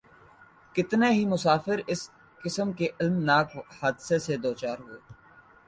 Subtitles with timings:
[0.75, 2.01] کتنے ہی مسافر اس
[2.41, 3.47] قسم کے الم ناک
[3.77, 4.99] حادثے سے دوچار ھوۓ